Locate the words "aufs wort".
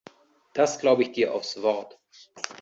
1.31-1.99